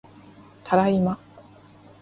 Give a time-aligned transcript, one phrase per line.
[0.63, 1.19] ただいま